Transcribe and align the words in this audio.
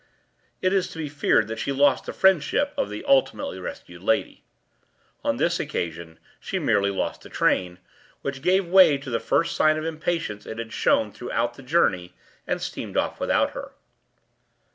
It 0.63 0.73
is 0.73 0.87
to 0.89 0.97
be 0.97 1.07
feared 1.09 1.47
that 1.47 1.59
she 1.59 1.71
lost 1.71 2.07
the 2.07 2.11
friendship 2.11 2.73
of 2.75 2.89
the 2.89 3.05
ultimately 3.07 3.59
rescued 3.59 4.01
lady. 4.01 4.41
On 5.23 5.37
this 5.37 5.59
occasion 5.59 6.17
she 6.39 6.57
merely 6.57 6.89
lost 6.89 7.21
the 7.21 7.29
train, 7.29 7.77
which 8.23 8.41
gave 8.41 8.65
way 8.65 8.97
to 8.97 9.11
the 9.11 9.19
first 9.19 9.55
sign 9.55 9.77
of 9.77 9.85
impatience 9.85 10.47
it 10.47 10.57
had 10.57 10.73
shown 10.73 11.11
throughout 11.11 11.53
the 11.53 11.61
journey, 11.61 12.15
and 12.47 12.59
steamed 12.59 12.97
off 12.97 13.19
without 13.19 13.51
her. 13.51 13.73